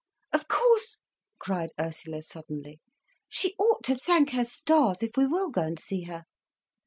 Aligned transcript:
"Of 0.33 0.47
course," 0.47 0.97
cried 1.37 1.69
Ursula 1.79 2.23
suddenly, 2.23 2.79
"she 3.29 3.53
ought 3.59 3.83
to 3.83 3.93
thank 3.93 4.31
her 4.31 4.45
stars 4.45 5.03
if 5.03 5.15
we 5.15 5.27
will 5.27 5.51
go 5.51 5.61
and 5.61 5.79
see 5.79 6.05
her. 6.05 6.23